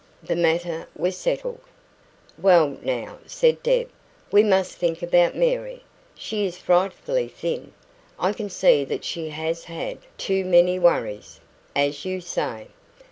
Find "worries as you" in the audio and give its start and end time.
10.79-12.19